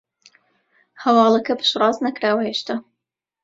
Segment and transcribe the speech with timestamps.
[1.03, 2.75] هەواڵەکە پشتڕاست نەکراوە هێشتا